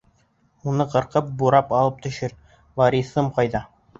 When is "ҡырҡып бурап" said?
0.93-1.75